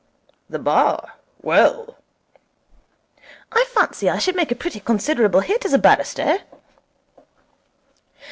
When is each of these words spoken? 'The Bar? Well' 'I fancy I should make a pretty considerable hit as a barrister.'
'The 0.49 0.57
Bar? 0.57 1.13
Well' 1.43 1.95
'I 3.51 3.65
fancy 3.65 4.09
I 4.09 4.17
should 4.17 4.35
make 4.35 4.51
a 4.51 4.55
pretty 4.55 4.79
considerable 4.79 5.41
hit 5.41 5.63
as 5.63 5.73
a 5.73 5.77
barrister.' 5.77 6.39